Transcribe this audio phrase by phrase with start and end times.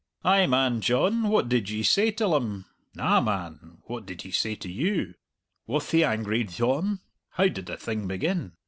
[0.23, 2.65] "Ay, man, John, what did ye say till him?"
[2.95, 5.13] "Na, man, what did he say to you?"
[5.67, 7.01] "Wath he angry, Dyohn?"
[7.33, 8.53] "How did the thing begin?"